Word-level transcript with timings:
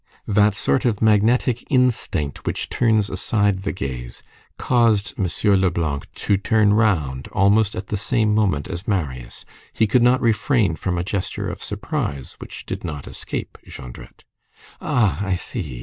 That 0.27 0.55
sort 0.55 0.83
of 0.83 0.99
magnetic 0.99 1.63
instinct 1.71 2.47
which 2.47 2.69
turns 2.71 3.07
aside 3.07 3.61
the 3.61 3.71
gaze, 3.71 4.23
caused 4.57 5.13
M. 5.19 5.25
Leblanc 5.61 6.11
to 6.15 6.37
turn 6.37 6.73
round 6.73 7.27
almost 7.33 7.75
at 7.75 7.85
the 7.89 7.97
same 7.97 8.33
moment 8.33 8.67
as 8.67 8.87
Marius. 8.87 9.45
He 9.73 9.85
could 9.85 10.01
not 10.01 10.19
refrain 10.19 10.75
from 10.75 10.97
a 10.97 11.03
gesture 11.03 11.47
of 11.51 11.61
surprise 11.61 12.33
which 12.39 12.65
did 12.65 12.83
not 12.83 13.07
escape 13.07 13.59
Jondrette. 13.67 14.23
"Ah! 14.81 15.23
I 15.23 15.35
see!" 15.35 15.79